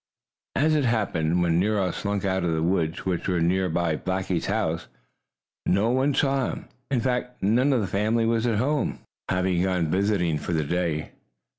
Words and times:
As 0.55 0.73
it 0.73 0.83
happened, 0.83 1.43
when 1.43 1.59
Nero 1.59 1.91
slunk 1.91 2.25
out 2.25 2.43
of 2.43 2.53
the 2.53 2.63
woods, 2.63 3.05
which 3.05 3.27
were 3.27 3.39
near 3.39 3.69
Blackie's 3.69 4.47
house, 4.47 4.87
no 5.67 5.91
one 5.91 6.15
saw 6.15 6.49
him. 6.53 6.65
In 6.89 7.01
fact 7.01 7.43
none 7.43 7.71
of 7.71 7.81
the 7.81 7.85
family 7.85 8.25
was 8.25 8.47
at 8.47 8.57
home, 8.57 9.01
having 9.29 9.61
gone 9.61 9.91
visiting 9.91 10.39
for 10.39 10.53
the 10.53 10.63
day. 10.63 11.11